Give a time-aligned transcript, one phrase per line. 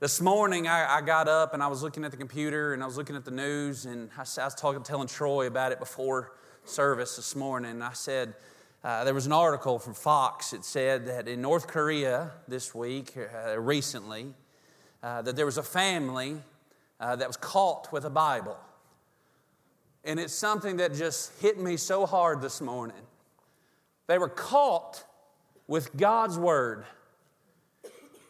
[0.00, 2.86] This morning, I, I, got up and I was looking at the computer and I
[2.86, 6.36] was looking at the news, and I, I was talking, telling Troy about it before
[6.64, 7.72] service this morning.
[7.72, 8.34] And I said,
[8.84, 10.52] uh, there was an article from Fox.
[10.52, 14.34] that said that in North Korea this week, uh, recently,
[15.02, 16.36] uh, that there was a family
[17.00, 18.56] uh, that was caught with a Bible.
[20.04, 23.02] And it's something that just hit me so hard this morning.
[24.06, 25.02] They were caught
[25.66, 26.84] with God's Word.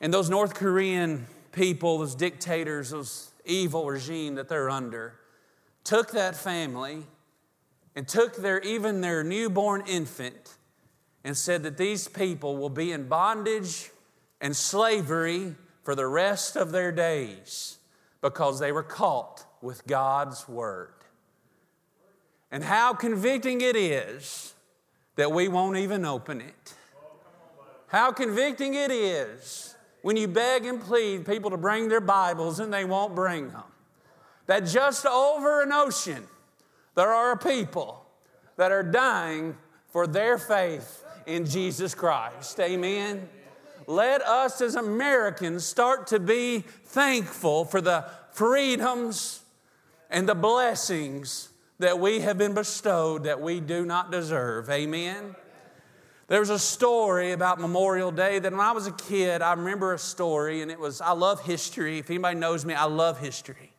[0.01, 5.15] And those North Korean people, those dictators, those evil regime that they're under,
[5.85, 7.05] took that family
[7.97, 10.57] and took their even their newborn infant
[11.25, 13.91] and said that these people will be in bondage
[14.41, 17.79] and slavery for the rest of their days
[18.21, 20.93] because they were caught with God's word.
[22.51, 24.55] And how convicting it is
[25.17, 26.75] that we won't even open it.
[27.89, 29.75] How convicting it is
[30.09, 33.65] when you beg and plead people to bring their Bibles and they won't bring them.
[34.47, 36.27] That just over an ocean,
[36.95, 38.07] there are people
[38.57, 39.55] that are dying
[39.89, 42.59] for their faith in Jesus Christ.
[42.59, 43.29] Amen.
[43.87, 49.43] Let us as Americans start to be thankful for the freedoms
[50.09, 51.51] and the blessings
[51.81, 54.71] that we have been bestowed that we do not deserve.
[54.71, 55.37] Amen.
[56.29, 59.99] There's a story about Memorial Day that when I was a kid, I remember a
[59.99, 61.99] story, and it was I love history.
[61.99, 63.73] If anybody knows me, I love history.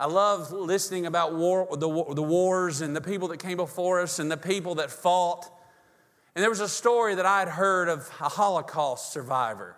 [0.00, 4.18] I love listening about war, the, the wars and the people that came before us
[4.18, 5.48] and the people that fought.
[6.34, 9.76] And there was a story that I had heard of a Holocaust survivor.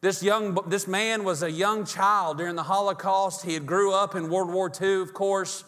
[0.00, 3.44] This, young, this man was a young child during the Holocaust.
[3.44, 5.62] He had grew up in World War II, of course.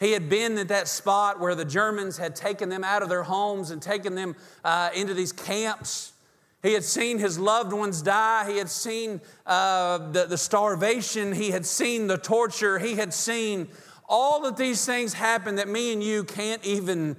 [0.00, 3.22] He had been at that spot where the Germans had taken them out of their
[3.22, 4.34] homes and taken them
[4.64, 6.14] uh, into these camps.
[6.62, 8.50] He had seen his loved ones die.
[8.50, 11.32] He had seen uh, the, the starvation.
[11.32, 12.78] He had seen the torture.
[12.78, 13.68] He had seen
[14.08, 17.16] all of these things happen that me and you can't even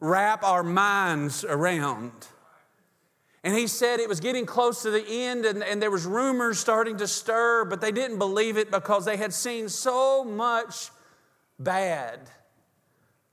[0.00, 2.12] wrap our minds around.
[3.44, 6.58] And he said it was getting close to the end, and, and there was rumors
[6.58, 10.90] starting to stir, but they didn't believe it because they had seen so much
[11.64, 12.20] bad.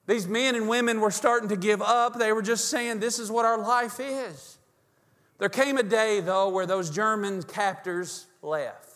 [0.08, 2.18] These men and women were starting to give up.
[2.18, 4.58] They were just saying, This is what our life is.
[5.38, 8.90] There came a day, though, where those German captors left.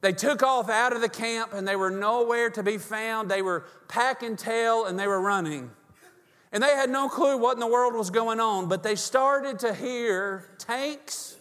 [0.00, 3.30] They took off out of the camp and they were nowhere to be found.
[3.30, 5.70] They were packing tail and they were running.
[6.52, 9.60] And they had no clue what in the world was going on, but they started
[9.60, 11.36] to hear tanks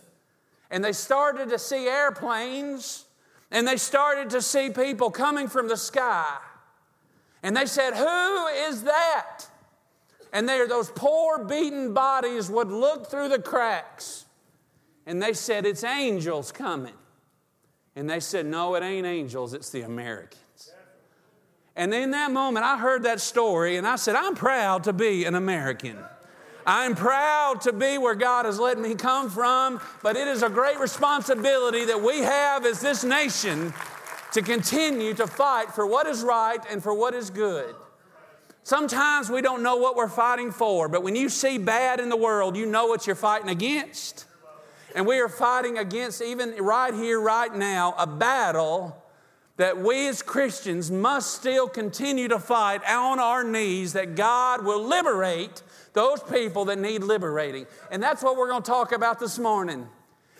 [0.69, 3.05] and they started to see airplanes
[3.49, 6.37] and they started to see people coming from the sky.
[7.43, 9.45] And they said, Who is that?
[10.31, 14.25] And there, those poor, beaten bodies would look through the cracks.
[15.05, 16.93] And they said, It's angels coming.
[17.95, 20.39] And they said, No, it ain't angels, it's the Americans.
[21.75, 25.23] And in that moment, I heard that story and I said, I'm proud to be
[25.23, 25.97] an American.
[26.65, 30.49] I'm proud to be where God has let me come from, but it is a
[30.49, 33.73] great responsibility that we have as this nation
[34.33, 37.75] to continue to fight for what is right and for what is good.
[38.63, 42.17] Sometimes we don't know what we're fighting for, but when you see bad in the
[42.17, 44.25] world, you know what you're fighting against.
[44.95, 48.95] And we are fighting against, even right here, right now, a battle
[49.57, 54.83] that we as Christians must still continue to fight on our knees that God will
[54.83, 55.63] liberate
[55.93, 57.65] those people that need liberating.
[57.91, 59.87] And that's what we're going to talk about this morning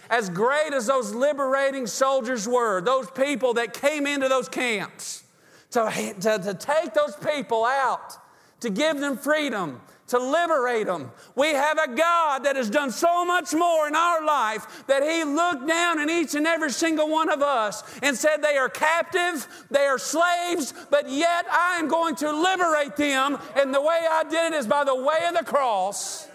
[0.10, 5.24] as great as those liberating soldiers were, those people that came into those camps,
[5.72, 8.18] to, to, to take those people out,
[8.62, 11.12] to give them freedom, to liberate them.
[11.36, 15.24] We have a God that has done so much more in our life that He
[15.24, 19.48] looked down in each and every single one of us and said, They are captive,
[19.70, 23.38] they are slaves, but yet I am going to liberate them.
[23.56, 26.28] And the way I did it is by the way of the cross.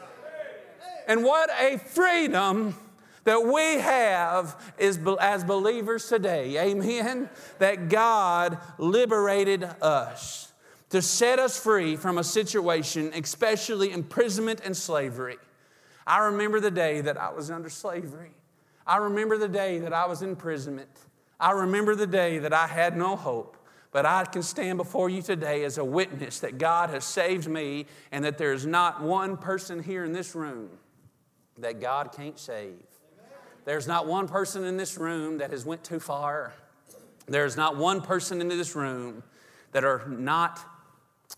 [1.08, 2.76] And what a freedom
[3.24, 6.58] that we have is as believers today.
[6.58, 7.28] Amen.
[7.58, 10.52] That God liberated us
[10.90, 15.38] to set us free from a situation, especially imprisonment and slavery.
[16.06, 18.30] I remember the day that I was under slavery.
[18.86, 20.90] I remember the day that I was in imprisonment.
[21.40, 23.56] I remember the day that I had no hope.
[23.90, 27.86] But I can stand before you today as a witness that God has saved me
[28.10, 30.68] and that there's not one person here in this room
[31.58, 32.82] that God can't save.
[33.64, 36.52] There's not one person in this room that has went too far.
[37.26, 39.22] There's not one person in this room
[39.72, 40.60] that are not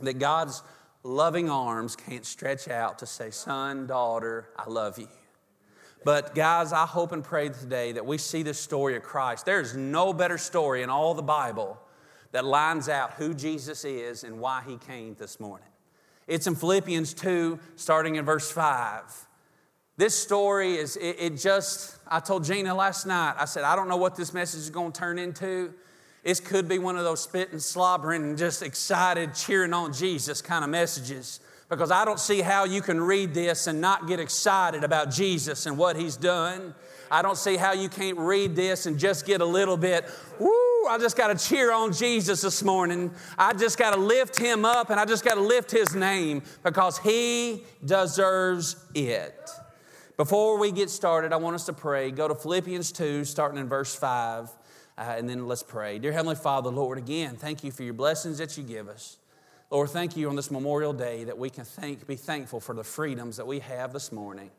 [0.00, 0.62] that God's
[1.04, 5.08] loving arms can't stretch out to say, "Son, daughter, I love you."
[6.04, 9.44] But, guys, I hope and pray today that we see this story of Christ.
[9.44, 11.78] There's no better story in all the Bible
[12.32, 15.68] that lines out who Jesus is and why he came this morning.
[16.26, 19.26] It's in Philippians 2, starting in verse 5.
[19.98, 23.88] This story is, it, it, just, I told Gina last night, I said, I don't
[23.88, 25.72] know what this message is going to turn into.
[26.22, 30.64] It could be one of those spitting, slobbering, and just excited, cheering on Jesus kind
[30.64, 31.40] of messages.
[31.70, 35.64] Because I don't see how you can read this and not get excited about Jesus
[35.64, 36.74] and what he's done.
[37.10, 40.04] I don't see how you can't read this and just get a little bit,
[40.38, 43.12] woo, I just got to cheer on Jesus this morning.
[43.38, 46.42] I just got to lift him up and I just got to lift his name
[46.62, 49.50] because he deserves it.
[50.16, 52.10] Before we get started, I want us to pray.
[52.10, 54.48] Go to Philippians 2, starting in verse 5,
[54.96, 55.98] uh, and then let's pray.
[55.98, 59.18] Dear Heavenly Father, Lord, again, thank you for your blessings that you give us.
[59.70, 62.82] Lord, thank you on this Memorial Day that we can thank, be thankful for the
[62.82, 64.50] freedoms that we have this morning.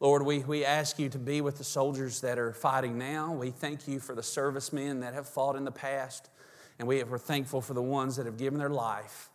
[0.00, 3.30] Lord, we, we ask you to be with the soldiers that are fighting now.
[3.34, 6.30] We thank you for the servicemen that have fought in the past.
[6.78, 9.28] And we are thankful for the ones that have given their life.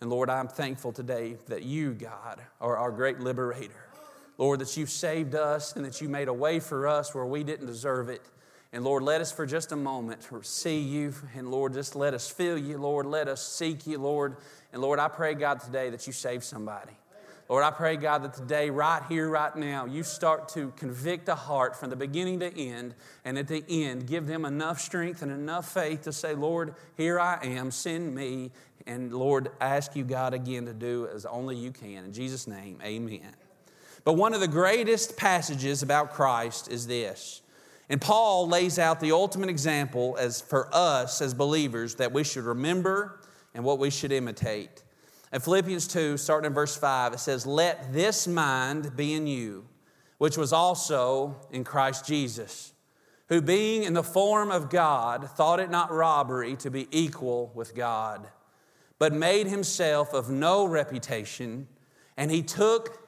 [0.00, 3.87] And Lord, I'm thankful today that you, God, are our great liberator.
[4.38, 7.44] Lord, that you saved us and that you made a way for us where we
[7.44, 8.22] didn't deserve it.
[8.72, 11.14] And Lord, let us for just a moment see you.
[11.34, 12.78] And Lord, just let us feel you.
[12.78, 14.36] Lord, let us seek you, Lord.
[14.72, 16.92] And Lord, I pray, God, today that you save somebody.
[17.48, 21.34] Lord, I pray, God, that today, right here, right now, you start to convict a
[21.34, 22.94] heart from the beginning to end,
[23.24, 27.18] and at the end, give them enough strength and enough faith to say, Lord, here
[27.18, 28.50] I am, send me.
[28.86, 32.04] And Lord, ask you, God, again to do as only you can.
[32.04, 33.47] In Jesus' name, amen.
[34.04, 37.42] But one of the greatest passages about Christ is this.
[37.88, 42.44] And Paul lays out the ultimate example as for us as believers that we should
[42.44, 43.20] remember
[43.54, 44.82] and what we should imitate.
[45.32, 49.66] In Philippians 2, starting in verse 5, it says, Let this mind be in you,
[50.18, 52.72] which was also in Christ Jesus,
[53.28, 57.74] who being in the form of God, thought it not robbery to be equal with
[57.74, 58.28] God,
[58.98, 61.68] but made himself of no reputation,
[62.16, 63.07] and he took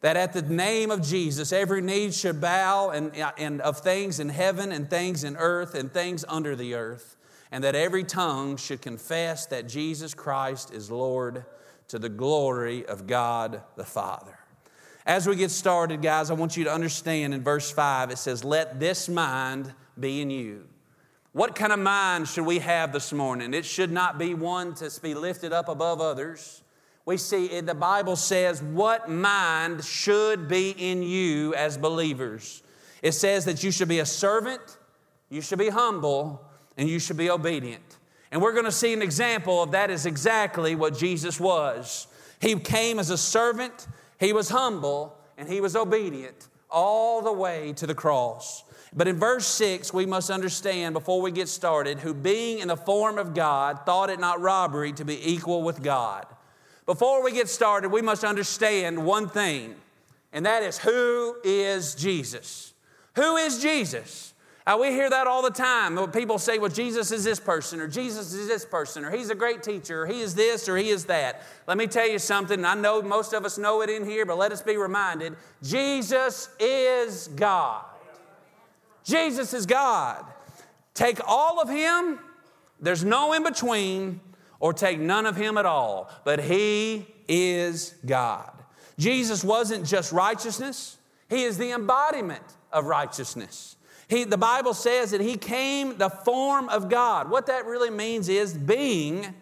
[0.00, 4.28] that at the name of Jesus every knee should bow and, and of things in
[4.28, 7.16] heaven and things in earth and things under the earth,
[7.50, 11.44] and that every tongue should confess that Jesus Christ is Lord
[11.88, 14.38] to the glory of God the Father.
[15.06, 18.44] As we get started, guys, I want you to understand in verse 5 it says,
[18.44, 20.68] Let this mind be in you.
[21.32, 23.54] What kind of mind should we have this morning?
[23.54, 26.62] It should not be one to be lifted up above others.
[27.10, 32.62] We see eh, the Bible says, What mind should be in you as believers?
[33.02, 34.60] It says that you should be a servant,
[35.28, 36.40] you should be humble,
[36.76, 37.98] and you should be obedient.
[38.30, 42.06] And we're going to see an example of that is exactly what Jesus was.
[42.40, 43.88] He came as a servant,
[44.20, 48.62] he was humble and he was obedient all the way to the cross.
[48.94, 52.76] But in verse 6, we must understand before we get started who, being in the
[52.76, 56.24] form of God, thought it not robbery to be equal with God.
[56.90, 59.76] Before we get started, we must understand one thing,
[60.32, 62.74] and that is who is Jesus?
[63.14, 64.34] Who is Jesus?
[64.66, 66.10] Uh, we hear that all the time.
[66.10, 69.36] People say, well, Jesus is this person, or Jesus is this person, or he's a
[69.36, 71.44] great teacher, or he is this, or he is that.
[71.68, 72.64] Let me tell you something.
[72.64, 76.50] I know most of us know it in here, but let us be reminded Jesus
[76.58, 77.84] is God.
[79.04, 80.24] Jesus is God.
[80.94, 82.18] Take all of him,
[82.80, 84.20] there's no in between,
[84.60, 88.52] or take none of him at all, but he is God.
[88.98, 90.98] Jesus wasn't just righteousness,
[91.28, 93.76] he is the embodiment of righteousness.
[94.08, 97.30] He, the Bible says that he came the form of God.
[97.30, 99.34] What that really means is being,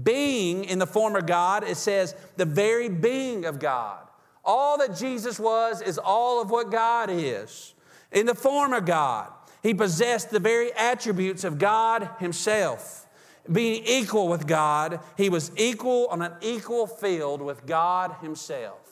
[0.00, 1.64] being in the form of God.
[1.64, 3.98] It says the very being of God.
[4.44, 7.74] All that Jesus was is all of what God is.
[8.12, 9.28] In the form of God,
[9.60, 13.01] he possessed the very attributes of God himself.
[13.50, 18.82] Being equal with God, he was equal on an equal field with God himself.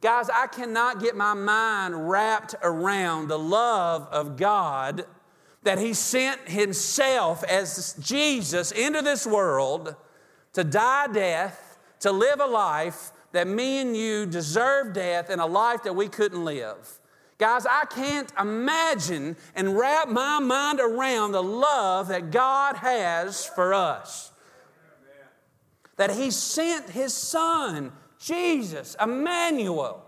[0.00, 5.04] Guys, I cannot get my mind wrapped around the love of God
[5.64, 9.96] that He sent Himself as Jesus into this world
[10.52, 15.46] to die death, to live a life that me and you deserve death and a
[15.46, 16.97] life that we couldn't live.
[17.38, 23.72] Guys, I can't imagine and wrap my mind around the love that God has for
[23.72, 24.32] us.
[25.96, 30.04] that He sent His Son, Jesus, Emmanuel,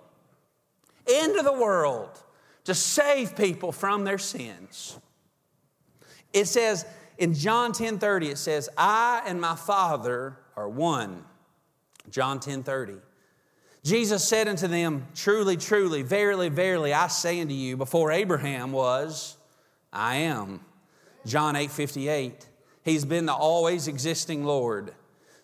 [1.07, 2.21] into the world
[2.65, 4.99] to save people from their sins.
[6.33, 6.85] It says
[7.19, 11.25] in John 10 30, it says, I and my Father are one.
[12.11, 12.95] John 10 30.
[13.83, 19.37] Jesus said unto them, Truly, truly, verily, verily, I say unto you, before Abraham was,
[19.93, 20.61] I am.
[21.27, 22.47] John 8 58.
[22.83, 24.95] He's been the always existing Lord.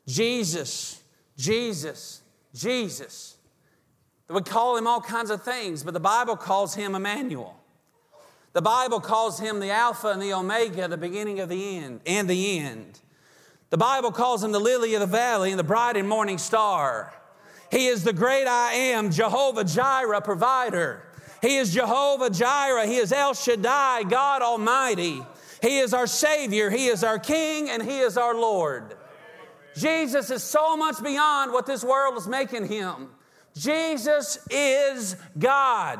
[0.07, 1.02] Jesus,
[1.37, 2.23] Jesus,
[2.55, 3.37] Jesus.
[4.28, 7.57] We call him all kinds of things, but the Bible calls him Emmanuel.
[8.52, 12.28] The Bible calls him the Alpha and the Omega, the beginning of the end and
[12.28, 13.00] the end.
[13.69, 17.12] The Bible calls him the lily of the valley and the bright and morning star.
[17.70, 21.02] He is the great I am, Jehovah Jireh, provider.
[21.42, 22.87] He is Jehovah Jireh.
[22.87, 25.23] He is El Shaddai, God Almighty.
[25.62, 26.70] He is our Savior.
[26.70, 28.94] He is our King, and He is our Lord.
[29.75, 33.08] Jesus is so much beyond what this world is making Him.
[33.54, 35.99] Jesus is God.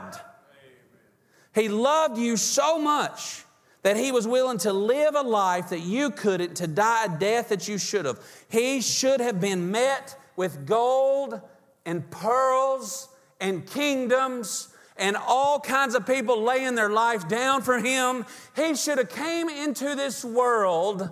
[1.54, 3.44] He loved you so much
[3.82, 7.50] that he was willing to live a life that you couldn't, to die a death
[7.50, 8.20] that you should have.
[8.49, 11.40] He should have been met with gold
[11.87, 13.09] and pearls
[13.40, 18.26] and kingdoms and all kinds of people laying their life down for him.
[18.55, 21.09] He should have came into this world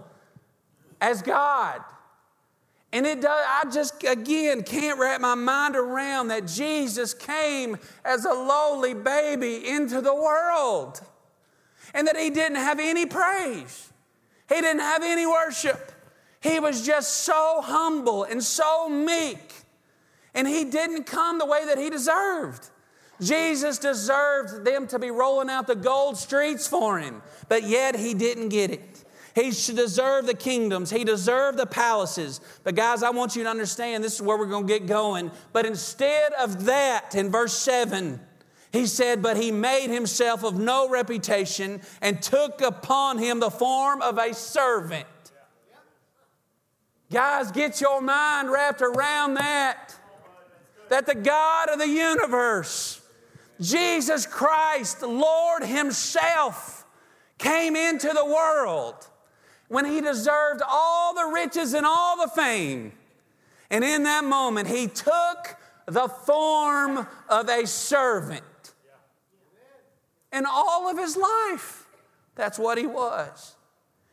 [1.00, 1.82] as God.
[2.92, 8.24] And it does, I just again can't wrap my mind around that Jesus came as
[8.24, 11.00] a lowly baby into the world
[11.92, 13.92] and that he didn't have any praise.
[14.48, 15.92] He didn't have any worship.
[16.40, 19.43] He was just so humble and so meek.
[20.34, 22.70] And he didn't come the way that he deserved.
[23.20, 28.12] Jesus deserved them to be rolling out the gold streets for him, but yet he
[28.12, 29.04] didn't get it.
[29.34, 30.90] He should deserve the kingdoms.
[30.90, 32.40] He deserved the palaces.
[32.62, 35.32] But, guys, I want you to understand this is where we're going to get going.
[35.52, 38.20] But instead of that, in verse 7,
[38.72, 44.02] he said, But he made himself of no reputation and took upon him the form
[44.02, 45.06] of a servant.
[47.10, 49.94] Guys, get your mind wrapped around that.
[50.88, 53.00] That the God of the universe,
[53.60, 56.84] Jesus Christ, Lord Himself,
[57.38, 58.94] came into the world
[59.68, 62.92] when He deserved all the riches and all the fame.
[63.70, 68.44] And in that moment, He took the form of a servant
[70.34, 71.86] in all of his life.
[72.34, 73.54] That's what he was.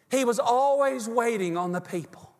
[0.09, 2.31] He was always waiting on the people,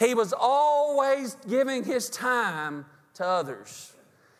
[0.00, 3.92] he was always giving his time to others.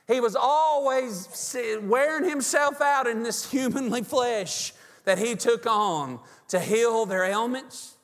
[0.07, 4.73] He was always wearing himself out in this humanly flesh
[5.05, 7.97] that he took on to heal their ailments,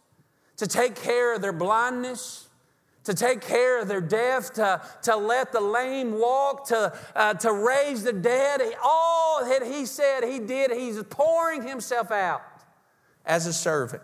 [0.56, 2.48] to take care of their blindness,
[3.04, 7.52] to take care of their deaf, to, to let the lame walk, to, uh, to
[7.52, 8.60] raise the dead.
[8.82, 12.42] All that he said he did, he's pouring himself out
[13.24, 14.02] as a servant.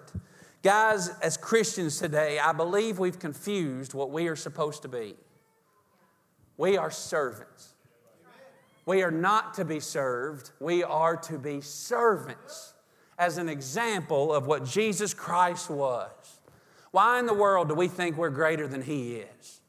[0.62, 5.14] Guys, as Christians today, I believe we've confused what we are supposed to be.
[6.56, 7.74] We are servants.
[8.86, 12.74] We are not to be served, we are to be servants
[13.18, 16.40] as an example of what Jesus Christ was.
[16.92, 19.60] Why in the world do we think we're greater than He is?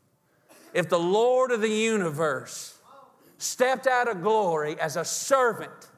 [0.74, 2.78] If the Lord of the universe
[3.40, 5.90] stepped out of glory as a servant,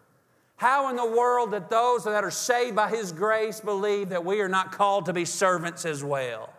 [0.56, 4.40] how in the world that those that are saved by His grace believe that we
[4.40, 6.54] are not called to be servants as well?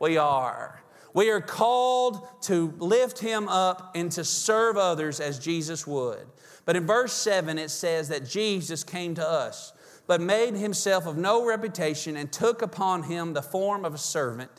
[0.00, 0.80] We are.
[1.16, 6.26] We are called to lift Him up and to serve others as Jesus would.
[6.64, 9.72] But in verse 7, it says that Jesus came to us
[10.06, 14.50] but made himself of no reputation and took upon him the form of a servant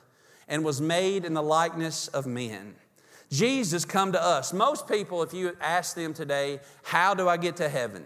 [0.48, 2.76] and was made in the likeness of men.
[3.30, 4.54] Jesus come to us.
[4.54, 8.06] Most people, if you ask them today, how do I get to heaven?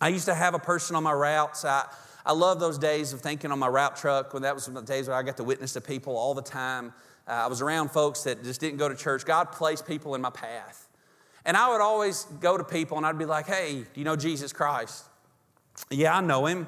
[0.00, 1.64] I used to have a person on my routes.
[1.64, 1.86] I,
[2.24, 5.08] I love those days of thinking on my route truck when that was the days
[5.08, 6.92] where I got to witness to people all the time.
[7.26, 9.24] Uh, I was around folks that just didn't go to church.
[9.24, 10.88] God placed people in my path.
[11.44, 14.16] And I would always go to people and I'd be like, hey, do you know
[14.16, 15.04] Jesus Christ?
[15.90, 16.66] Yeah, I know him.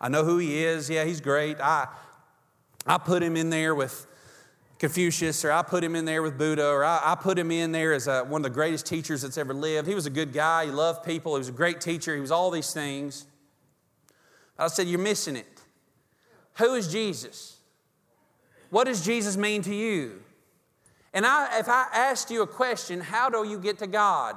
[0.00, 0.88] I know who he is.
[0.88, 1.60] Yeah, he's great.
[1.60, 1.88] I,
[2.86, 4.06] I put him in there with
[4.78, 7.70] Confucius, or I put him in there with Buddha, or I, I put him in
[7.70, 9.86] there as a, one of the greatest teachers that's ever lived.
[9.86, 10.64] He was a good guy.
[10.64, 11.36] He loved people.
[11.36, 12.16] He was a great teacher.
[12.16, 13.26] He was all these things.
[14.58, 15.60] I said, You're missing it.
[16.54, 17.51] Who is Jesus?
[18.72, 20.22] What does Jesus mean to you?
[21.12, 24.34] And I, if I asked you a question, how do you get to God?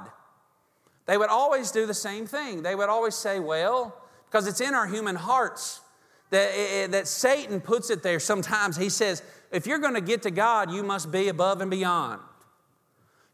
[1.06, 2.62] They would always do the same thing.
[2.62, 5.80] They would always say, Well, because it's in our human hearts
[6.28, 8.76] that, that Satan puts it there sometimes.
[8.76, 12.20] He says, if you're going to get to God, you must be above and beyond.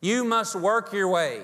[0.01, 1.43] You must work your way.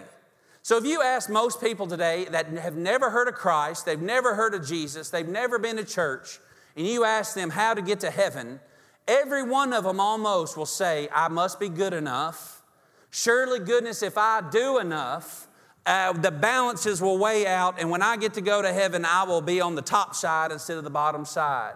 [0.62, 4.36] So if you ask most people today that have never heard of Christ, they've never
[4.36, 6.38] heard of Jesus, they've never been to church,
[6.76, 8.60] and you ask them how to get to heaven,
[9.08, 12.62] every one of them almost will say, I must be good enough.
[13.10, 15.48] Surely, goodness, if I do enough,
[15.86, 19.22] uh, the balances will weigh out, and when I get to go to heaven, I
[19.24, 21.74] will be on the top side instead of the bottom side.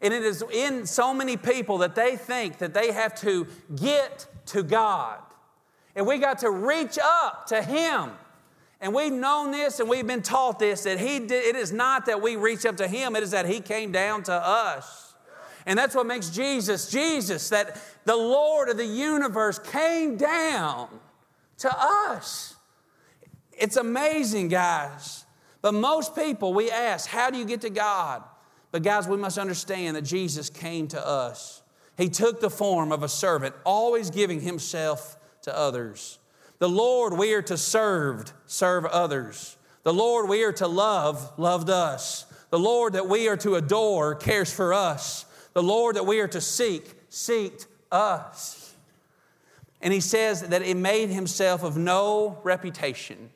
[0.00, 4.26] And it is in so many people that they think that they have to get
[4.46, 5.18] to God.
[5.94, 8.12] And we got to reach up to Him.
[8.80, 12.06] And we've known this and we've been taught this that he did, it is not
[12.06, 15.03] that we reach up to Him, it is that He came down to us.
[15.66, 20.88] And that's what makes Jesus Jesus, that the Lord of the universe came down
[21.58, 22.54] to us.
[23.52, 25.24] It's amazing, guys.
[25.62, 28.22] But most people, we ask, how do you get to God?
[28.70, 31.62] But, guys, we must understand that Jesus came to us.
[31.96, 36.18] He took the form of a servant, always giving himself to others.
[36.58, 39.56] The Lord we are to serve, serve others.
[39.84, 42.26] The Lord we are to love, loved us.
[42.50, 45.23] The Lord that we are to adore cares for us.
[45.54, 48.74] The Lord that we are to seek, seeked us.
[49.80, 53.30] And he says that it made himself of no reputation.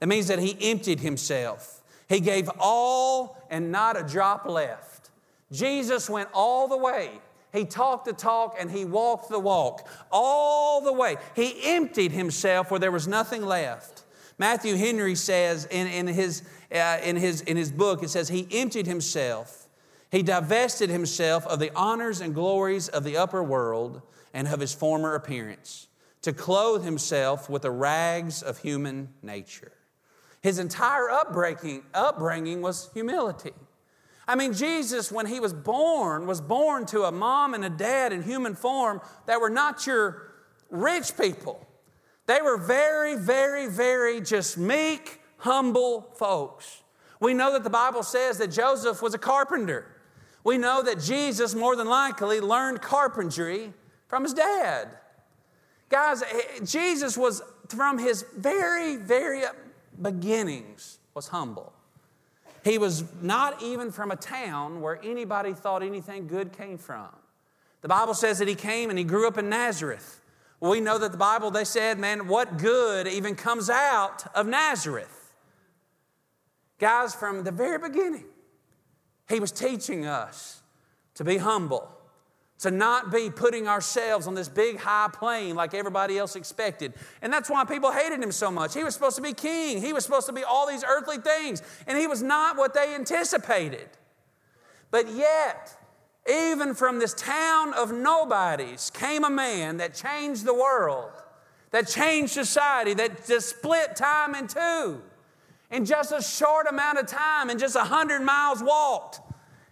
[0.00, 1.80] That means that he emptied himself.
[2.08, 5.10] He gave all and not a drop left.
[5.50, 7.10] Jesus went all the way.
[7.52, 11.16] He talked the talk and he walked the walk all the way.
[11.36, 14.02] He emptied himself where there was nothing left.
[14.36, 16.42] Matthew Henry says in, in, his,
[16.74, 19.63] uh, in, his, in his book, it says, He emptied himself.
[20.14, 24.00] He divested himself of the honors and glories of the upper world
[24.32, 25.88] and of his former appearance
[26.22, 29.72] to clothe himself with the rags of human nature.
[30.40, 33.50] His entire upbringing, upbringing was humility.
[34.28, 38.12] I mean, Jesus, when he was born, was born to a mom and a dad
[38.12, 40.32] in human form that were not your
[40.70, 41.66] rich people.
[42.26, 46.84] They were very, very, very just meek, humble folks.
[47.18, 49.90] We know that the Bible says that Joseph was a carpenter.
[50.44, 53.72] We know that Jesus, more than likely, learned carpentry
[54.06, 54.88] from his dad.
[55.88, 59.42] Guys, eh, Jesus was from his very, very
[60.00, 61.72] beginnings was humble.
[62.62, 67.08] He was not even from a town where anybody thought anything good came from.
[67.82, 70.20] The Bible says that he came and he grew up in Nazareth.
[70.60, 75.32] We know that the Bible, they said, man, what good even comes out of Nazareth?
[76.78, 78.24] Guys, from the very beginning,
[79.28, 80.62] he was teaching us
[81.14, 81.88] to be humble,
[82.58, 86.94] to not be putting ourselves on this big high plane like everybody else expected.
[87.22, 88.74] And that's why people hated him so much.
[88.74, 91.62] He was supposed to be king, he was supposed to be all these earthly things,
[91.86, 93.88] and he was not what they anticipated.
[94.90, 95.76] But yet,
[96.30, 101.10] even from this town of nobodies came a man that changed the world,
[101.70, 105.02] that changed society, that just split time in two.
[105.70, 109.20] In just a short amount of time, in just a hundred miles walked,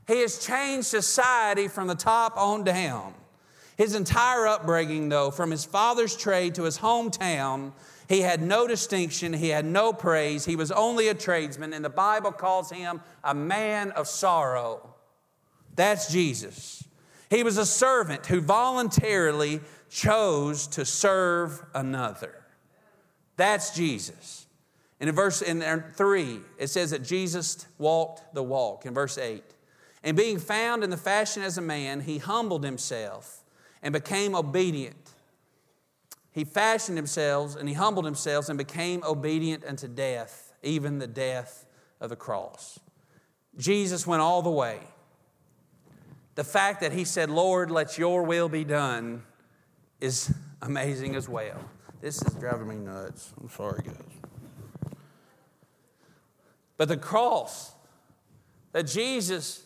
[0.06, 3.14] he has changed society from the top on down.
[3.76, 7.72] His entire upbringing, though, from his father's trade to his hometown,
[8.08, 11.90] he had no distinction, he had no praise, he was only a tradesman, and the
[11.90, 14.94] Bible calls him a man of sorrow.
[15.74, 16.84] That's Jesus.
[17.30, 22.34] He was a servant who voluntarily chose to serve another.
[23.36, 24.41] That's Jesus.
[25.02, 25.64] And in verse in
[25.96, 28.86] 3, it says that Jesus walked the walk.
[28.86, 29.42] In verse 8,
[30.04, 33.42] and being found in the fashion as a man, he humbled himself
[33.82, 35.10] and became obedient.
[36.30, 41.66] He fashioned himself and he humbled himself and became obedient unto death, even the death
[42.00, 42.78] of the cross.
[43.58, 44.78] Jesus went all the way.
[46.36, 49.24] The fact that he said, Lord, let your will be done,
[50.00, 51.58] is amazing as well.
[52.00, 53.32] This is driving me nuts.
[53.40, 54.31] I'm sorry, guys.
[56.76, 57.72] But the cross
[58.72, 59.64] that Jesus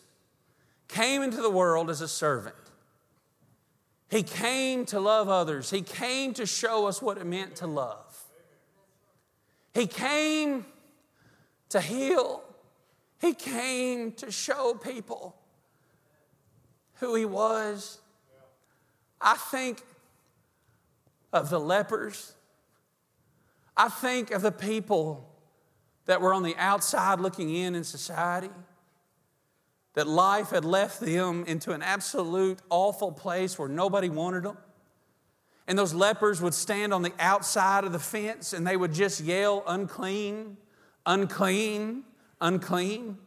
[0.87, 2.55] came into the world as a servant.
[4.09, 5.69] He came to love others.
[5.69, 8.23] He came to show us what it meant to love.
[9.73, 10.65] He came
[11.69, 12.41] to heal.
[13.19, 15.35] He came to show people
[16.95, 17.99] who He was.
[19.19, 19.83] I think
[21.33, 22.33] of the lepers.
[23.75, 25.26] I think of the people
[26.07, 28.49] that were on the outside looking in in society
[29.97, 34.55] that life had left them into an absolute awful place where nobody wanted them.
[35.67, 39.21] And those lepers would stand on the outside of the fence and they would just
[39.21, 40.57] yell, unclean,
[41.07, 42.03] unclean,
[42.39, 43.17] unclean.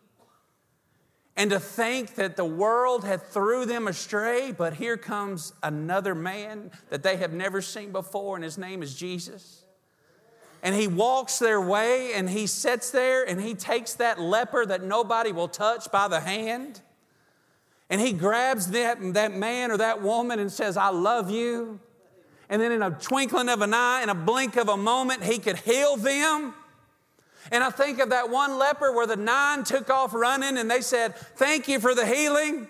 [1.36, 6.70] and to think that the world had threw them astray, but here comes another man
[6.88, 9.64] that they have never seen before, and his name is Jesus.
[10.62, 14.82] And he walks their way and he sits there and he takes that leper that
[14.82, 16.82] nobody will touch by the hand.
[17.88, 21.80] And he grabs that, that man or that woman and says, I love you.
[22.48, 25.38] And then in a twinkling of an eye, in a blink of a moment, he
[25.38, 26.54] could heal them.
[27.50, 30.82] And I think of that one leper where the nine took off running and they
[30.82, 32.68] said, Thank you for the healing.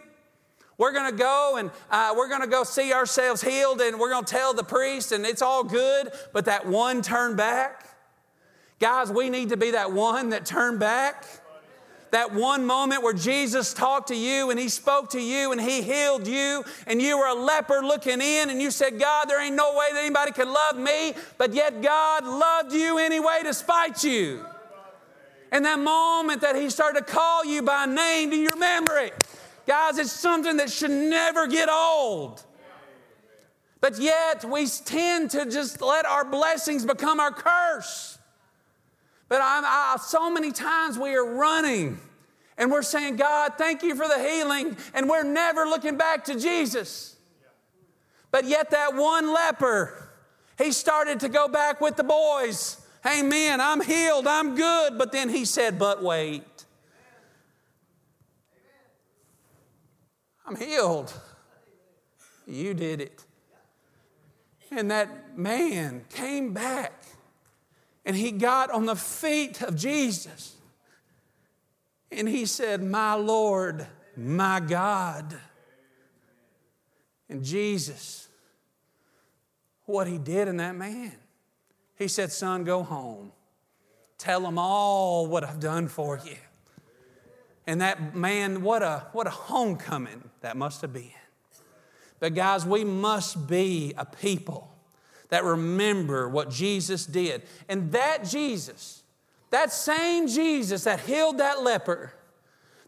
[0.81, 4.09] We're going to go and uh, we're going to go see ourselves healed and we're
[4.09, 6.11] going to tell the priest and it's all good.
[6.33, 7.87] But that one turn back.
[8.79, 11.27] Guys, we need to be that one that turned back.
[12.13, 15.83] That one moment where Jesus talked to you and He spoke to you and He
[15.83, 19.55] healed you, and you were a leper looking in, and you said, God, there ain't
[19.55, 24.47] no way that anybody could love me, but yet God loved you anyway despite you.
[25.53, 29.15] And that moment that He started to call you by name, do you remember it?
[29.71, 32.43] Guys, it's something that should never get old.
[33.81, 38.19] But yet we tend to just let our blessings become our curse.
[39.29, 42.01] But I'm, I, so many times we are running
[42.59, 46.35] and we're saying, God, thank you for the healing, and we're never looking back to
[46.37, 47.15] Jesus.
[48.33, 50.11] But yet, that one leper,
[50.59, 53.61] he started to go back with the boys Amen.
[53.61, 54.27] I'm healed.
[54.27, 54.99] I'm good.
[54.99, 56.45] But then he said, But wait.
[60.51, 61.13] I'm healed.
[62.45, 63.25] You did it.
[64.73, 67.05] And that man came back
[68.05, 70.57] and he got on the feet of Jesus
[72.11, 73.87] and he said, My Lord,
[74.17, 75.39] my God.
[77.29, 78.29] And Jesus,
[79.85, 81.13] what he did in that man.
[81.95, 83.31] He said, Son, go home.
[84.19, 86.37] Tell them all what I've done for you.
[87.67, 91.13] And that man, what a, what a homecoming that must have been.
[92.19, 94.71] But, guys, we must be a people
[95.31, 97.43] that remember what Jesus did.
[97.69, 99.03] And that Jesus,
[99.51, 102.13] that same Jesus that healed that leper,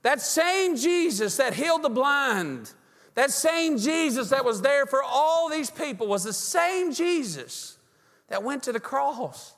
[0.02, 2.72] that same Jesus that healed the blind,
[3.14, 7.78] that same Jesus that was there for all these people was the same Jesus
[8.28, 9.54] that went to the cross.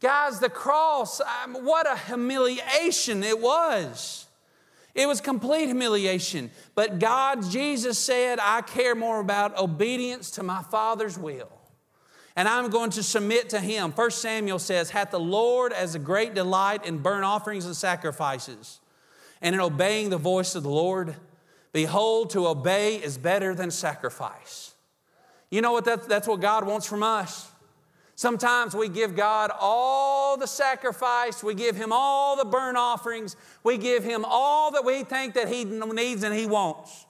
[0.00, 4.26] Guys, the cross, um, what a humiliation it was.
[4.94, 6.50] It was complete humiliation.
[6.74, 11.50] But God, Jesus said, I care more about obedience to my Father's will.
[12.34, 13.92] And I'm going to submit to Him.
[13.92, 18.80] First Samuel says, Hath the Lord as a great delight in burnt offerings and sacrifices,
[19.40, 21.16] and in obeying the voice of the Lord?
[21.72, 24.74] Behold, to obey is better than sacrifice.
[25.50, 25.84] You know what?
[25.84, 27.50] That's, that's what God wants from us.
[28.16, 33.76] Sometimes we give God all the sacrifice, we give Him all the burnt offerings, we
[33.76, 37.04] give Him all that we think that He needs and He wants.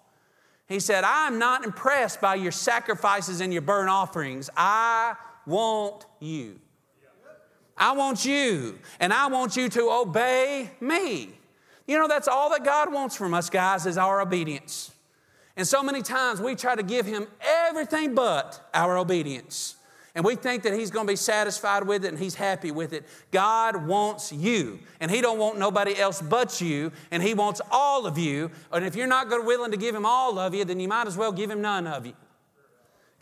[0.68, 4.50] He said, I'm not impressed by your sacrifices and your burnt offerings.
[4.56, 5.14] I
[5.46, 6.58] want you.
[7.78, 11.30] I want you, and I want you to obey me.
[11.86, 14.90] You know, that's all that God wants from us, guys, is our obedience.
[15.56, 19.76] And so many times we try to give Him everything but our obedience.
[20.16, 22.94] And we think that He's going to be satisfied with it and He's happy with
[22.94, 23.04] it.
[23.30, 28.06] God wants you, and He don't want nobody else but you, and He wants all
[28.06, 28.50] of you.
[28.72, 31.18] And if you're not willing to give Him all of you, then you might as
[31.18, 32.14] well give Him none of you.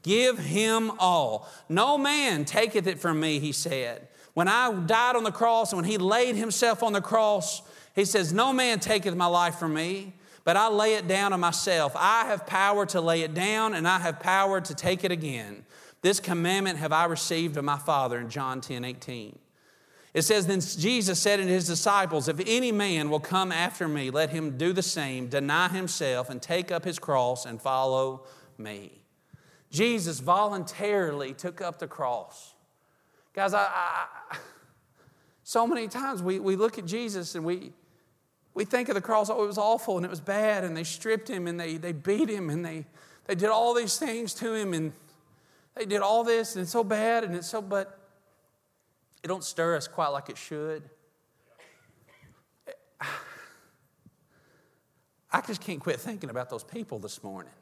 [0.04, 1.48] Give Him all.
[1.68, 4.06] No man taketh it from me, He said.
[4.34, 7.60] When I died on the cross and when He laid Himself on the cross,
[7.96, 11.40] He says, No man taketh my life from me but I lay it down on
[11.40, 11.92] myself.
[11.96, 15.64] I have power to lay it down, and I have power to take it again.
[16.04, 19.38] This commandment have I received of my Father in John 10 18.
[20.12, 24.10] It says, Then Jesus said to his disciples, If any man will come after me,
[24.10, 28.26] let him do the same, deny himself, and take up his cross and follow
[28.58, 29.00] me.
[29.70, 32.52] Jesus voluntarily took up the cross.
[33.32, 34.36] Guys, I, I
[35.42, 37.72] so many times we, we look at Jesus and we,
[38.52, 40.84] we think of the cross, oh, it was awful and it was bad, and they
[40.84, 42.84] stripped him and they, they beat him and they,
[43.24, 44.92] they did all these things to him and
[45.76, 47.98] they did all this and it's so bad and it's so, but
[49.22, 50.82] it don't stir us quite like it should.
[55.32, 57.52] I just can't quit thinking about those people this morning.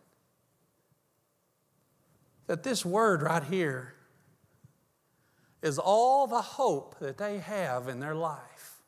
[2.46, 3.94] That this word right here
[5.62, 8.82] is all the hope that they have in their life.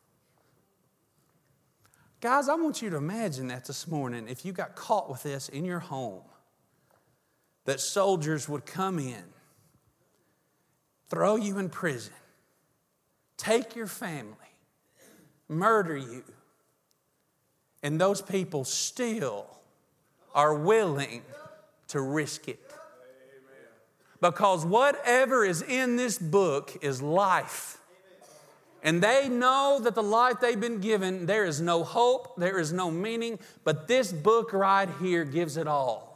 [2.21, 5.49] Guys, I want you to imagine that this morning if you got caught with this
[5.49, 6.23] in your home,
[7.65, 9.23] that soldiers would come in,
[11.09, 12.13] throw you in prison,
[13.37, 14.33] take your family,
[15.49, 16.23] murder you,
[17.85, 19.45] And those people still
[20.33, 21.21] are willing
[21.89, 22.59] to risk it.
[24.19, 27.77] Because whatever is in this book is life.
[28.81, 32.73] And they know that the life they've been given, there is no hope, there is
[32.73, 36.14] no meaning, but this book right here gives it all.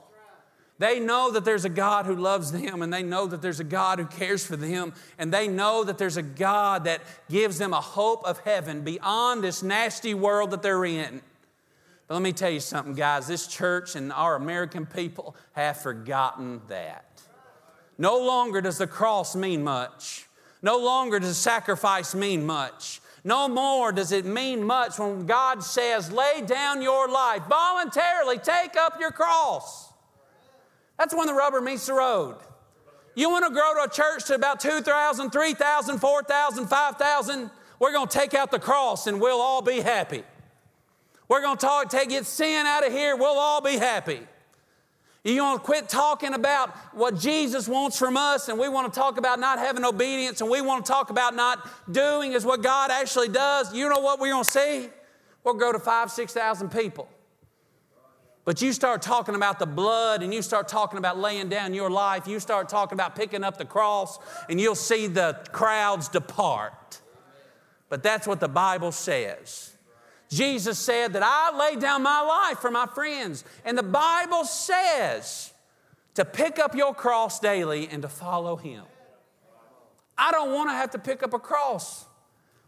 [0.79, 3.65] They know that there's a God who loves them, and they know that there's a
[3.65, 7.73] God who cares for them, and they know that there's a God that gives them
[7.73, 11.21] a hope of heaven beyond this nasty world that they're in.
[12.07, 13.27] But let me tell you something, guys.
[13.27, 17.05] This church and our American people have forgotten that.
[17.97, 20.27] No longer does the cross mean much.
[20.61, 23.01] No longer does sacrifice mean much.
[23.25, 28.77] No more does it mean much when God says, lay down your life, voluntarily take
[28.77, 29.88] up your cross.
[30.99, 32.35] That's when the rubber meets the road.
[33.15, 37.51] You want to grow to a church to about 2,000, 3,000, 4,000, 5,000?
[37.79, 40.23] We're going to take out the cross and we'll all be happy.
[41.29, 44.19] We're going to talk, take get sin out of here, we'll all be happy.
[45.23, 48.99] You want to quit talking about what Jesus wants from us, and we want to
[48.99, 52.63] talk about not having obedience, and we want to talk about not doing is what
[52.63, 53.73] God actually does.
[53.73, 54.87] You know what we're going to see?
[55.43, 57.09] We'll grow to five, 6,000 people.
[58.49, 61.91] But you start talking about the blood and you start talking about laying down your
[61.91, 64.17] life, you start talking about picking up the cross,
[64.49, 66.99] and you'll see the crowds depart.
[67.89, 69.77] But that's what the Bible says.
[70.31, 73.45] Jesus said that I lay down my life for my friends.
[73.65, 75.53] And the Bible says
[76.15, 78.83] to pick up your cross daily and to follow Him.
[80.17, 82.03] I don't want to have to pick up a cross.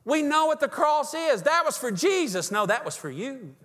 [0.05, 1.41] We know what the cross is.
[1.41, 2.51] That was for Jesus.
[2.51, 3.55] No, that was for you.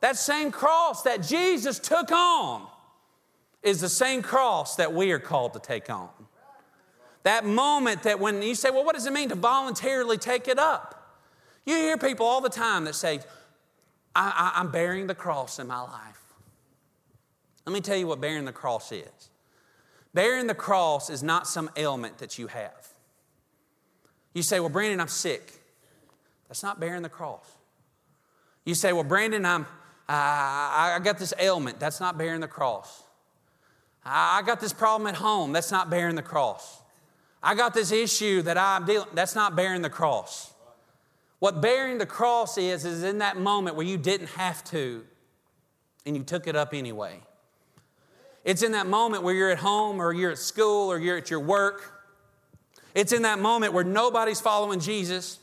[0.00, 2.66] That same cross that Jesus took on
[3.62, 6.08] is the same cross that we are called to take on.
[7.24, 10.58] That moment that when you say, well, what does it mean to voluntarily take it
[10.58, 10.94] up?
[11.66, 13.20] You hear people all the time that say,
[14.14, 16.22] I, am bearing the cross in my life.
[17.66, 19.30] Let me tell you what bearing the cross is.
[20.14, 22.88] Bearing the cross is not some ailment that you have.
[24.32, 25.52] You say, well, Brandon, I'm sick.
[26.48, 27.44] That's not bearing the cross.
[28.64, 29.66] You say, well, Brandon, I'm,
[30.08, 31.78] I, I got this ailment.
[31.78, 33.02] That's not bearing the cross.
[34.04, 35.52] I got this problem at home.
[35.52, 36.82] That's not bearing the cross.
[37.42, 39.08] I got this issue that I'm dealing.
[39.12, 40.52] That's not bearing the cross.
[41.40, 45.04] What bearing the cross is is in that moment where you didn't have to,
[46.04, 47.20] and you took it up anyway.
[48.44, 51.30] It's in that moment where you're at home or you're at school or you're at
[51.30, 51.92] your work.
[52.94, 55.38] It's in that moment where nobody's following Jesus.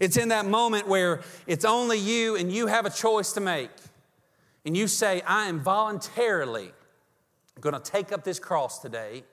[0.00, 3.70] It's in that moment where it's only you and you have a choice to make.
[4.64, 6.72] And you say, I am voluntarily
[7.60, 9.24] going to take up this cross today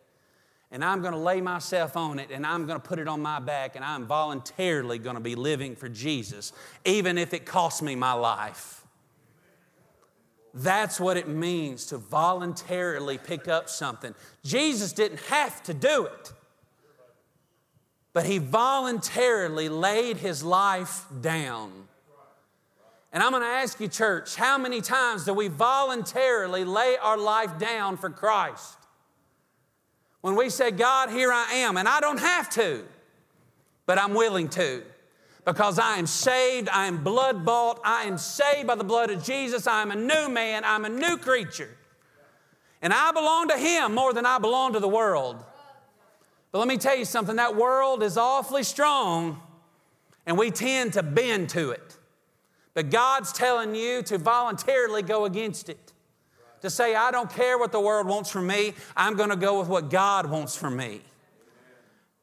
[0.72, 3.22] and I'm going to lay myself on it and I'm going to put it on
[3.22, 6.54] my back and I'm voluntarily going to be living for Jesus,
[6.86, 8.86] even if it costs me my life.
[10.54, 14.16] That's what it means to voluntarily pick up something.
[14.44, 16.34] Jesus didn't have to do it
[18.14, 21.72] but he voluntarily laid his life down.
[23.12, 27.18] And I'm going to ask you, church, how many times do we voluntarily lay our
[27.18, 28.78] life down for Christ?
[30.22, 32.84] When we say, God, here I am, and I don't have to,
[33.86, 34.84] but I'm willing to.
[35.46, 39.24] Because I am saved, I am blood bought, I am saved by the blood of
[39.24, 41.76] Jesus, I am a new man, I'm a new creature.
[42.82, 45.44] And I belong to Him more than I belong to the world.
[46.52, 49.42] But let me tell you something that world is awfully strong,
[50.26, 51.98] and we tend to bend to it.
[52.74, 55.94] But God's telling you to voluntarily go against it.
[56.62, 59.70] To say, I don't care what the world wants from me, I'm to go with
[59.70, 61.02] what God wants from me.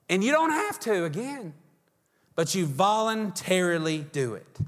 [0.09, 1.55] And you don't have to, again,
[2.35, 4.59] but you voluntarily do it.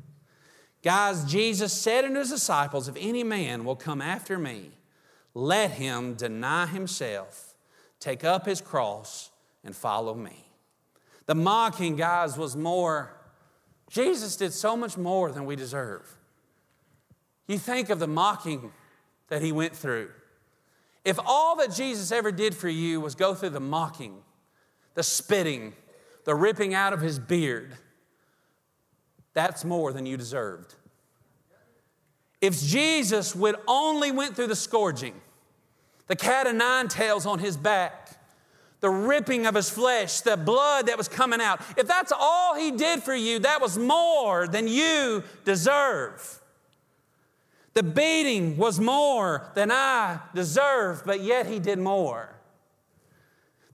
[0.83, 4.71] Guys, Jesus said unto his disciples, If any man will come after me,
[5.35, 7.55] let him deny himself,
[8.01, 9.28] take up his cross,
[9.65, 10.47] and follow me.
[11.27, 13.15] The mocking, guys, was more,
[13.91, 16.17] Jesus did so much more than we deserve.
[17.47, 18.73] You think of the mocking
[19.29, 20.11] that he went through.
[21.05, 24.19] If all that Jesus ever did for you was go through the mocking,
[24.95, 25.73] the spitting,
[26.25, 27.73] the ripping out of his beard,
[29.33, 30.75] that's more than you deserved.
[32.41, 35.15] If Jesus would only went through the scourging,
[36.07, 38.08] the cat of nine tails on his back,
[38.81, 41.61] the ripping of his flesh, the blood that was coming out.
[41.77, 46.41] If that's all he did for you, that was more than you deserve.
[47.75, 52.35] The beating was more than I deserve, but yet he did more.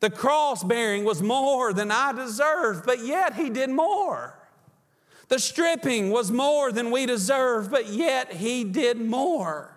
[0.00, 4.38] The cross bearing was more than I deserved, but yet he did more.
[5.28, 9.73] The stripping was more than we deserved, but yet He did more.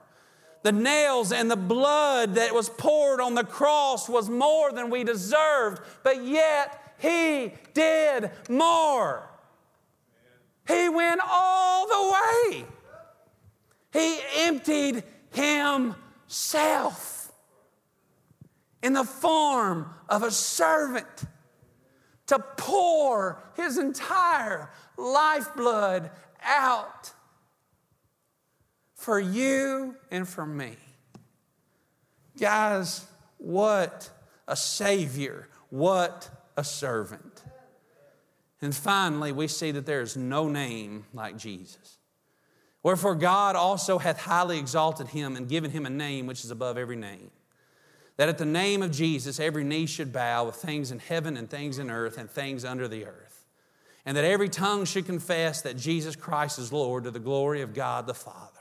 [0.68, 5.06] The nails and the blood that was poured on the cross was more than we
[5.06, 9.30] deserved, but yet He did more.
[10.68, 12.18] He went all the
[12.52, 12.66] way.
[13.94, 17.32] He emptied Himself
[18.84, 21.24] in the form of a servant
[22.26, 26.12] to pour His entire lifeblood
[26.44, 27.14] out
[29.08, 30.76] for you and for me.
[32.38, 33.06] Guys,
[33.38, 34.10] what
[34.50, 37.42] a Savior, what a servant.
[38.62, 42.00] And finally, we see that there is no name like Jesus.
[42.84, 46.78] Wherefore, God also hath highly exalted him and given him a name which is above
[46.78, 47.32] every name.
[48.18, 51.50] That at the name of Jesus, every knee should bow of things in heaven and
[51.50, 53.46] things in earth and things under the earth.
[54.06, 57.74] And that every tongue should confess that Jesus Christ is Lord to the glory of
[57.74, 58.57] God the Father.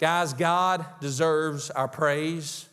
[0.00, 2.68] Guys, God deserves our praise.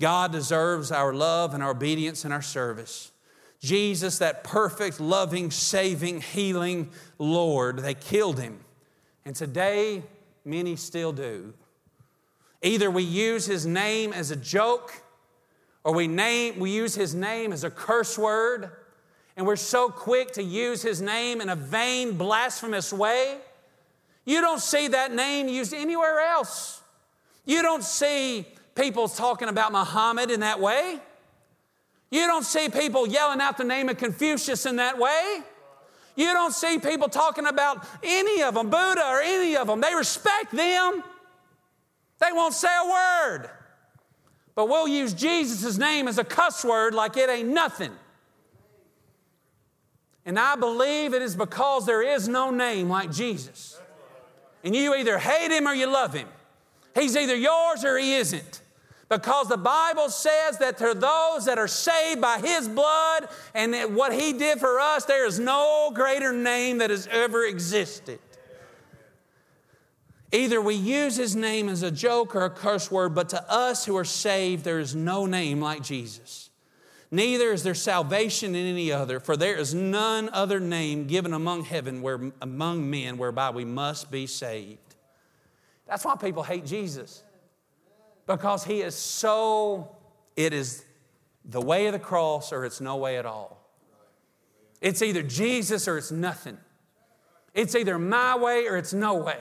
[0.00, 3.12] God deserves our love and our obedience and our service.
[3.60, 8.58] Jesus, that perfect, loving, saving, healing Lord, they killed him.
[9.24, 10.02] And today,
[10.44, 11.54] many still do.
[12.62, 14.92] Either we use his name as a joke,
[15.84, 18.70] or we, name, we use his name as a curse word,
[19.36, 23.38] and we're so quick to use his name in a vain, blasphemous way.
[24.24, 26.80] You don't see that name used anywhere else.
[27.44, 31.00] You don't see people talking about Muhammad in that way.
[32.10, 35.40] You don't see people yelling out the name of Confucius in that way.
[36.14, 39.80] You don't see people talking about any of them, Buddha or any of them.
[39.80, 41.02] They respect them.
[42.20, 43.50] They won't say a word.
[44.54, 47.92] But we'll use Jesus' name as a cuss word like it ain't nothing.
[50.24, 53.80] And I believe it is because there is no name like Jesus.
[54.64, 56.28] And you either hate him or you love him.
[56.94, 58.62] He's either yours or he isn't.
[59.08, 63.90] Because the Bible says that to those that are saved by his blood and that
[63.90, 68.18] what he did for us, there is no greater name that has ever existed.
[70.32, 73.84] Either we use his name as a joke or a curse word, but to us
[73.84, 76.41] who are saved, there is no name like Jesus.
[77.14, 81.64] Neither is there salvation in any other, for there is none other name given among
[81.64, 84.96] heaven where among men whereby we must be saved.
[85.86, 87.22] That's why people hate Jesus.
[88.26, 89.94] Because he is so,
[90.36, 90.86] it is
[91.44, 93.60] the way of the cross or it's no way at all.
[94.80, 96.56] It's either Jesus or it's nothing.
[97.52, 99.38] It's either my way or it's no way.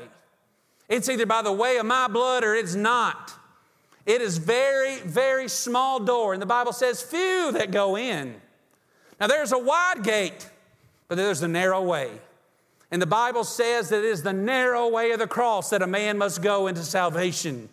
[0.90, 3.32] It's either by the way of my blood or it's not.
[4.06, 8.36] It is very, very small door, and the Bible says few that go in.
[9.20, 10.50] Now there's a wide gate,
[11.08, 12.10] but there's a narrow way.
[12.90, 15.88] And the Bible says that it is the narrow way of the cross that a
[15.88, 17.70] man must go into salvation.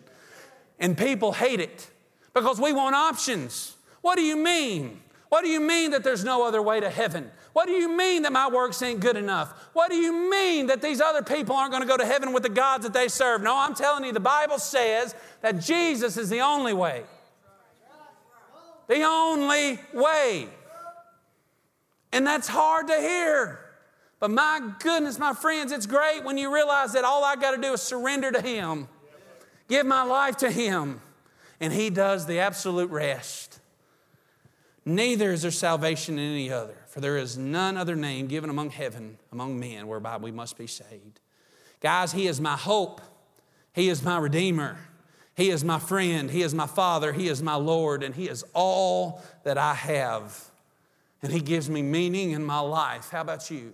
[0.79, 1.89] And people hate it
[2.33, 3.75] because we want options.
[4.01, 5.01] What do you mean?
[5.27, 7.31] What do you mean that there's no other way to heaven?
[7.53, 9.69] What do you mean that my works ain't good enough?
[9.73, 12.43] What do you mean that these other people aren't going to go to heaven with
[12.43, 13.41] the gods that they serve?
[13.41, 17.03] No, I'm telling you, the Bible says that Jesus is the only way.
[18.87, 20.49] The only way.
[22.11, 23.59] And that's hard to hear.
[24.19, 27.61] But my goodness, my friends, it's great when you realize that all I got to
[27.61, 28.87] do is surrender to Him,
[29.67, 31.01] give my life to Him,
[31.59, 33.59] and He does the absolute rest.
[34.85, 38.71] Neither is there salvation in any other, for there is none other name given among
[38.71, 41.19] heaven, among men, whereby we must be saved.
[41.79, 43.01] Guys, He is my hope,
[43.73, 44.77] He is my Redeemer.
[45.39, 46.29] He is my friend.
[46.29, 47.13] He is my Father.
[47.13, 48.03] He is my Lord.
[48.03, 50.51] And He is all that I have.
[51.23, 53.09] And He gives me meaning in my life.
[53.11, 53.73] How about you?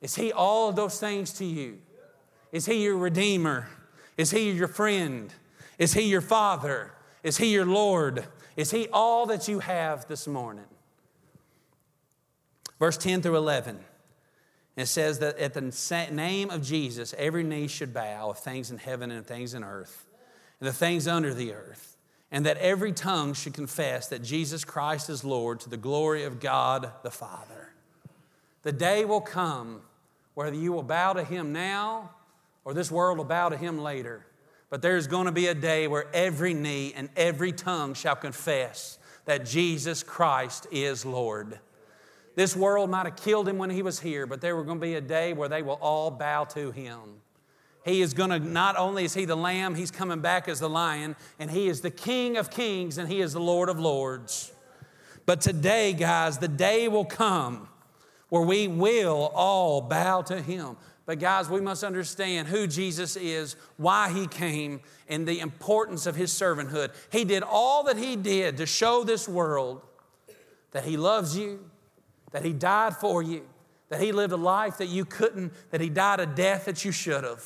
[0.00, 1.78] Is He all of those things to you?
[2.52, 3.66] Is He your Redeemer?
[4.16, 5.34] Is He your friend?
[5.78, 6.92] Is He your Father?
[7.24, 8.24] Is He your Lord?
[8.56, 10.66] Is He all that you have this morning?
[12.78, 13.78] Verse 10 through 11.
[14.76, 18.78] It says that at the name of Jesus, every knee should bow of things in
[18.78, 20.06] heaven and things in earth,
[20.60, 21.96] and the things under the earth,
[22.30, 26.38] and that every tongue should confess that Jesus Christ is Lord to the glory of
[26.38, 27.72] God the Father.
[28.62, 29.80] The day will come
[30.34, 32.10] whether you will bow to him now
[32.64, 34.24] or this world will bow to him later.
[34.70, 38.98] But there's going to be a day where every knee and every tongue shall confess
[39.24, 41.58] that Jesus Christ is Lord.
[42.38, 44.86] This world might have killed him when he was here, but there will going to
[44.86, 47.00] be a day where they will all bow to him.
[47.84, 50.68] He is going to, not only is he the lamb, he's coming back as the
[50.68, 54.52] lion, and he is the king of kings and he is the Lord of lords.
[55.26, 57.68] But today, guys, the day will come
[58.28, 60.76] where we will all bow to Him.
[61.06, 66.14] But, guys, we must understand who Jesus is, why He came, and the importance of
[66.14, 66.92] His servanthood.
[67.10, 69.82] He did all that He did to show this world
[70.70, 71.68] that He loves you,
[72.30, 73.46] that He died for you,
[73.88, 76.92] that He lived a life that you couldn't, that He died a death that you
[76.92, 77.44] should have,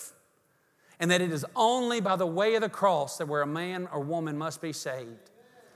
[1.00, 3.88] and that it is only by the way of the cross that where a man
[3.92, 5.30] or woman must be saved.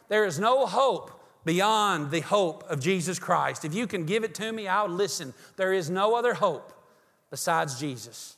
[0.09, 1.11] There is no hope
[1.44, 3.64] beyond the hope of Jesus Christ.
[3.64, 5.32] If you can give it to me, I'll listen.
[5.57, 6.72] There is no other hope
[7.30, 8.36] besides Jesus.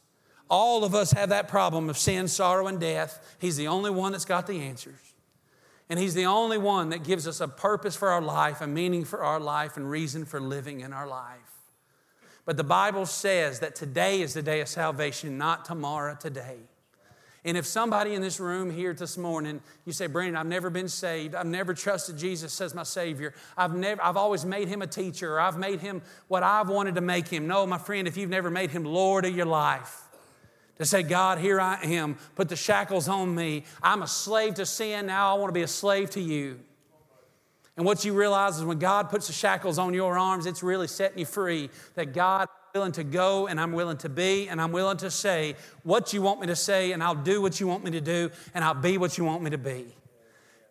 [0.51, 3.37] All of us have that problem of sin, sorrow, and death.
[3.39, 5.08] He's the only one that's got the answers.
[5.91, 9.05] And He's the only one that gives us a purpose for our life, a meaning
[9.05, 11.39] for our life, and reason for living in our life.
[12.45, 16.57] But the Bible says that today is the day of salvation, not tomorrow, today.
[17.45, 20.89] And if somebody in this room here this morning, you say, Brandon, I've never been
[20.89, 21.35] saved.
[21.35, 23.33] I've never trusted Jesus as my Savior.
[23.57, 26.97] I've, never, I've always made him a teacher, or I've made him what I've wanted
[26.97, 27.47] to make him.
[27.47, 30.08] No, my friend, if you've never made him Lord of your life,
[30.79, 33.65] to say, God, here I am, put the shackles on me.
[33.83, 36.61] I'm a slave to sin, now I want to be a slave to you.
[37.77, 40.89] And what you realize is when God puts the shackles on your arms, it's really
[40.89, 41.71] setting you free.
[41.95, 45.57] That God willing to go and I'm willing to be and I'm willing to say
[45.83, 48.31] what you want me to say and I'll do what you want me to do
[48.55, 49.87] and I'll be what you want me to be.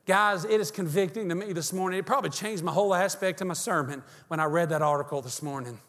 [0.05, 1.99] Guys, it is convicting to me this morning.
[1.99, 5.41] It probably changed my whole aspect of my sermon when I read that article this
[5.41, 5.79] morning.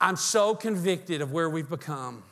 [0.00, 2.22] I'm so convicted of where we've become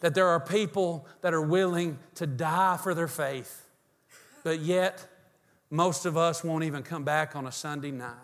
[0.00, 3.66] that there are people that are willing to die for their faith,
[4.42, 5.06] but yet
[5.70, 8.14] most of us won't even come back on a Sunday night.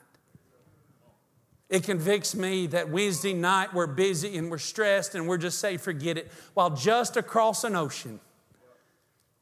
[1.68, 5.76] It convicts me that Wednesday night we're busy and we're stressed and we're just say,
[5.76, 6.30] forget it.
[6.54, 8.20] While just across an ocean,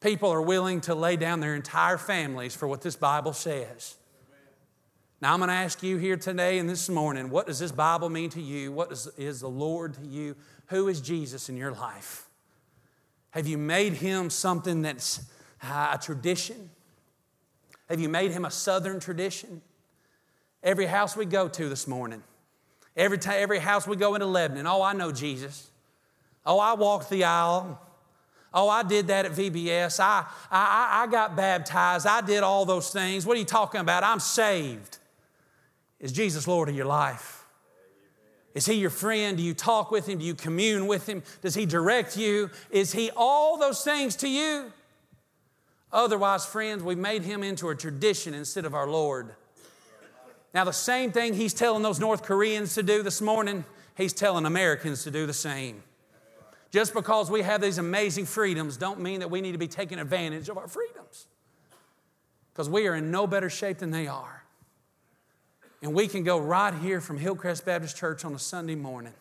[0.01, 3.97] people are willing to lay down their entire families for what this Bible says.
[5.21, 8.11] Now, I'm going to ask you here today and this morning what does this Bible
[8.11, 8.73] mean to you?
[8.73, 10.37] What is, is the Lord to you?
[10.67, 12.24] Who is Jesus in your life?
[13.35, 15.21] Have you made him something that's
[15.61, 16.71] a tradition?
[17.89, 19.61] Have you made him a southern tradition?
[20.63, 22.23] Every house we go to this morning,
[22.97, 25.69] every, time, every house we go into Lebanon, oh, I know Jesus.
[26.47, 27.83] Oh, I walked the aisle.
[28.53, 29.99] Oh, I did that at VBS.
[29.99, 32.07] I, I, I got baptized.
[32.07, 33.27] I did all those things.
[33.27, 34.05] What are you talking about?
[34.05, 34.99] I'm saved.
[35.99, 37.44] Is Jesus Lord of your life?
[38.55, 39.37] Is He your friend?
[39.37, 40.19] Do you talk with Him?
[40.19, 41.23] Do you commune with Him?
[41.43, 42.51] Does He direct you?
[42.71, 44.73] Is He all those things to you?
[45.93, 49.35] Otherwise, friends, we've made Him into a tradition instead of our Lord.
[50.55, 53.65] Now, the same thing he's telling those North Koreans to do this morning,
[53.97, 55.83] he's telling Americans to do the same.
[56.71, 59.99] Just because we have these amazing freedoms don't mean that we need to be taking
[59.99, 61.27] advantage of our freedoms.
[62.53, 64.44] Because we are in no better shape than they are.
[65.85, 69.13] And we can go right here from Hillcrest Baptist Church on a Sunday morning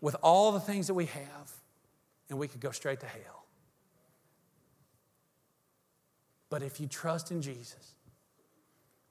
[0.00, 1.52] with all the things that we have,
[2.28, 3.44] and we could go straight to hell.
[6.50, 7.94] But if you trust in Jesus,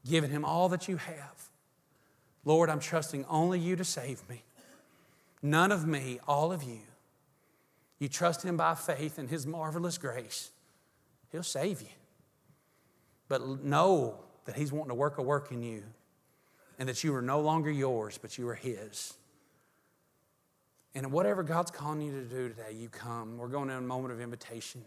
[0.05, 1.49] giving Him all that you have.
[2.43, 4.43] Lord, I'm trusting only you to save me.
[5.41, 6.81] None of me, all of you.
[7.99, 10.51] You trust Him by faith in His marvelous grace,
[11.31, 11.87] He'll save you.
[13.29, 15.83] But know that He's wanting to work a work in you
[16.81, 19.13] and that you are no longer yours, but you are His.
[20.95, 23.37] And whatever God's calling you to do today, you come.
[23.37, 24.81] We're going in a moment of invitation.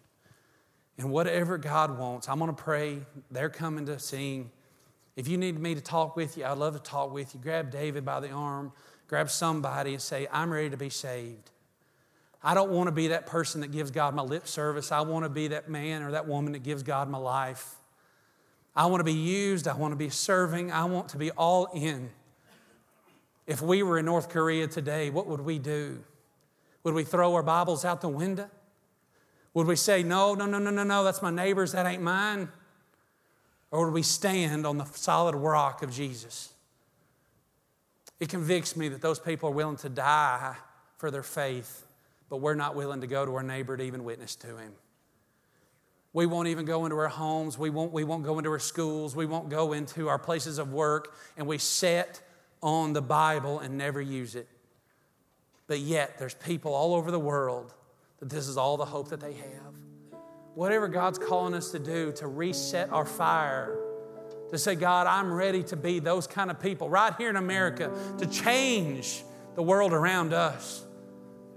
[0.99, 2.99] And whatever God wants, I'm going to pray.
[3.31, 4.51] They're coming to sing.
[5.15, 7.41] If you need me to talk with you, I'd love to talk with you.
[7.41, 8.73] Grab David by the arm,
[9.07, 11.53] grab somebody and say, I'm ready to be saved.
[12.43, 14.91] I don't want to be that person that gives God my lip service.
[14.91, 17.77] I want to be that man or that woman that gives God my life.
[18.77, 19.69] I want to be used.
[19.69, 20.73] I want to be serving.
[20.73, 22.11] I want to be all in.
[23.47, 26.03] If we were in North Korea today, what would we do?
[26.83, 28.49] Would we throw our Bibles out the window?
[29.55, 32.49] Would we say, No, no, no, no, no, no, that's my neighbor's, that ain't mine?
[33.71, 36.53] Or would we stand on the solid rock of Jesus?
[38.21, 40.57] It convicts me that those people are willing to die
[40.97, 41.85] for their faith,
[42.29, 44.73] but we're not willing to go to our neighbor to even witness to him.
[46.15, 47.59] We won't even go into our homes.
[47.59, 49.15] We won't, we won't go into our schools.
[49.15, 51.15] We won't go into our places of work.
[51.37, 52.23] And we set
[52.63, 54.49] on the Bible and never use it.
[55.67, 57.75] But yet, there's people all over the world
[58.21, 59.75] that this is all the hope that they have
[60.55, 63.77] whatever God's calling us to do to reset our fire,
[64.51, 67.91] to say, God, I'm ready to be those kind of people right here in America,
[68.19, 69.25] to change
[69.57, 70.84] the world around us,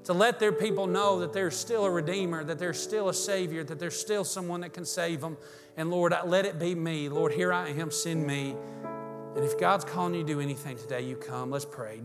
[0.08, 3.62] to let their people know that there's still a Redeemer, that there's still a Savior,
[3.66, 5.36] that there's still someone that can save them.
[5.76, 7.10] And Lord, let it be me.
[7.10, 8.55] Lord, here I am, send me.
[9.36, 11.51] And if God's calling you to do anything today, you come.
[11.51, 11.99] Let's pray.